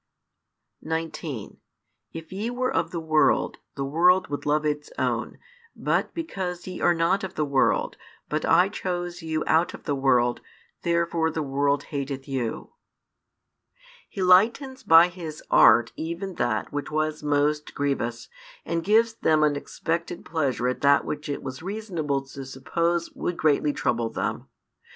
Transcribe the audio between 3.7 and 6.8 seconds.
the world would love its own: but because